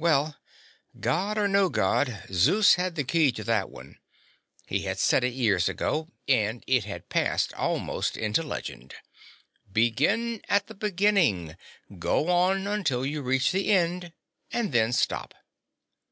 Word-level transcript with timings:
Well, 0.00 0.34
God 0.98 1.38
or 1.38 1.46
no 1.46 1.68
God, 1.68 2.24
Zeus 2.32 2.74
had 2.74 2.96
the 2.96 3.04
key 3.04 3.30
to 3.30 3.44
that 3.44 3.70
one. 3.70 4.00
He 4.66 4.80
had 4.80 4.98
said 4.98 5.22
it 5.22 5.32
years 5.32 5.68
ago, 5.68 6.10
and 6.26 6.64
it 6.66 6.82
had 6.82 7.08
passed 7.08 7.54
almost 7.54 8.16
into 8.16 8.42
legend: 8.42 8.96
"Begin 9.72 10.42
at 10.48 10.66
the 10.66 10.74
beginning, 10.74 11.56
go 12.00 12.28
on 12.30 12.66
until 12.66 13.06
you 13.06 13.22
reach 13.22 13.52
the 13.52 13.68
end, 13.70 14.12
and 14.50 14.72
then 14.72 14.92
stop." 14.92 15.34